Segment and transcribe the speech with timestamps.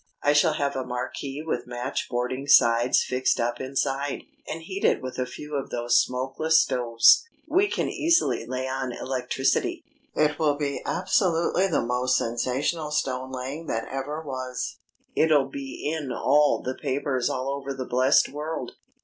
[0.23, 4.99] I shall have a marquee with match boarding sides fixed up inside, and heat it
[4.99, 7.23] with a few of those smokeless stoves.
[7.47, 9.83] We can easily lay on electricity.
[10.15, 14.79] It will be absolutely the most sensational stone laying that ever was.
[15.15, 18.71] It'll be in all the papers all over the blessed world.